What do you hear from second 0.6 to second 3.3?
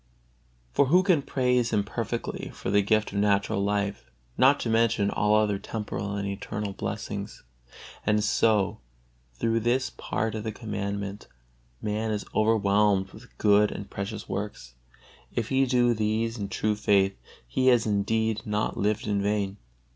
For who can praise Him perfectly for the gift of